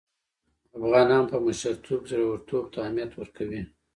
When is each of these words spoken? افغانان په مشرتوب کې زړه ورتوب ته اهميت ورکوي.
افغانان 0.77 1.23
په 1.31 1.37
مشرتوب 1.45 1.99
کې 2.03 2.09
زړه 2.11 2.25
ورتوب 2.27 2.63
ته 2.73 2.77
اهميت 2.85 3.11
ورکوي. 3.15 3.61